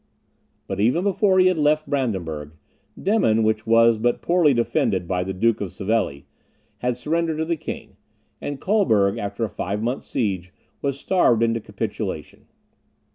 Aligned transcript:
But 0.65 0.79
even 0.79 1.03
before 1.03 1.37
he 1.37 1.45
had 1.45 1.59
left 1.59 1.87
Brandenburg, 1.87 2.53
Demmin, 2.99 3.43
which 3.43 3.67
was 3.67 3.99
but 3.99 4.23
poorly 4.23 4.51
defended 4.51 5.07
by 5.07 5.23
the 5.23 5.31
Duke 5.31 5.61
of 5.61 5.71
Savelli, 5.71 6.25
had 6.79 6.97
surrendered 6.97 7.37
to 7.37 7.45
the 7.45 7.55
king, 7.55 7.97
and 8.41 8.59
Colberg, 8.59 9.19
after 9.19 9.43
a 9.45 9.47
five 9.49 9.83
months' 9.83 10.07
siege, 10.07 10.51
was 10.81 10.97
starved 10.99 11.43
into 11.43 11.59
a 11.59 11.61
capitulation. 11.61 12.47